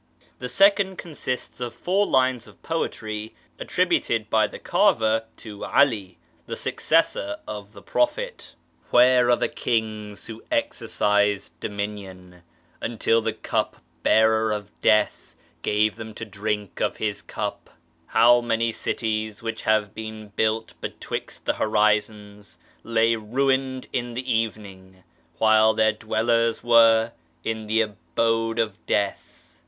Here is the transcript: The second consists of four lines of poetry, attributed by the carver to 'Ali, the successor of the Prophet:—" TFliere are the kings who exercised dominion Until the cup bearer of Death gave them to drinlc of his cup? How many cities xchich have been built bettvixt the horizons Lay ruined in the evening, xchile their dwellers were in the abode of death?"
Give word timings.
The 0.39 0.49
second 0.49 0.97
consists 0.97 1.59
of 1.59 1.75
four 1.75 2.07
lines 2.07 2.47
of 2.47 2.63
poetry, 2.63 3.35
attributed 3.59 4.31
by 4.31 4.47
the 4.47 4.57
carver 4.57 5.25
to 5.37 5.63
'Ali, 5.63 6.17
the 6.47 6.55
successor 6.55 7.37
of 7.47 7.73
the 7.73 7.83
Prophet:—" 7.83 8.55
TFliere 8.91 9.31
are 9.31 9.35
the 9.35 9.47
kings 9.47 10.25
who 10.25 10.43
exercised 10.51 11.59
dominion 11.59 12.41
Until 12.81 13.21
the 13.21 13.31
cup 13.33 13.77
bearer 14.01 14.51
of 14.51 14.71
Death 14.81 15.35
gave 15.61 15.97
them 15.97 16.15
to 16.15 16.25
drinlc 16.25 16.81
of 16.81 16.97
his 16.97 17.21
cup? 17.21 17.69
How 18.07 18.41
many 18.41 18.71
cities 18.71 19.41
xchich 19.41 19.59
have 19.59 19.93
been 19.93 20.29
built 20.29 20.73
bettvixt 20.81 21.43
the 21.43 21.53
horizons 21.53 22.57
Lay 22.83 23.15
ruined 23.15 23.85
in 23.93 24.15
the 24.15 24.27
evening, 24.33 25.03
xchile 25.39 25.77
their 25.77 25.93
dwellers 25.93 26.63
were 26.63 27.11
in 27.43 27.67
the 27.67 27.81
abode 27.81 28.57
of 28.57 28.83
death?" 28.87 29.27